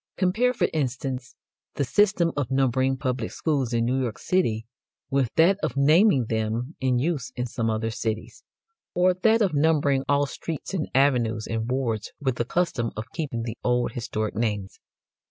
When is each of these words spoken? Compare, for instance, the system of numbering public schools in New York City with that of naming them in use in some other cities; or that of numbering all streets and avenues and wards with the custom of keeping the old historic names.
Compare, 0.17 0.51
for 0.51 0.67
instance, 0.73 1.35
the 1.75 1.83
system 1.83 2.31
of 2.35 2.49
numbering 2.49 2.97
public 2.97 3.29
schools 3.29 3.71
in 3.71 3.85
New 3.85 4.01
York 4.01 4.17
City 4.17 4.65
with 5.11 5.29
that 5.35 5.59
of 5.61 5.77
naming 5.77 6.25
them 6.25 6.75
in 6.79 6.97
use 6.97 7.31
in 7.35 7.45
some 7.45 7.69
other 7.69 7.91
cities; 7.91 8.43
or 8.95 9.13
that 9.13 9.43
of 9.43 9.53
numbering 9.53 10.03
all 10.09 10.25
streets 10.25 10.73
and 10.73 10.89
avenues 10.95 11.45
and 11.45 11.69
wards 11.69 12.13
with 12.19 12.37
the 12.37 12.45
custom 12.45 12.89
of 12.97 13.11
keeping 13.13 13.43
the 13.43 13.59
old 13.63 13.91
historic 13.91 14.33
names. 14.33 14.79